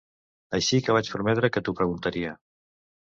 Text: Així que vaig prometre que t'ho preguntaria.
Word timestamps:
Així 0.59 0.79
que 0.87 0.95
vaig 0.97 1.11
prometre 1.15 1.49
que 1.57 1.63
t'ho 1.67 1.75
preguntaria. 1.81 2.33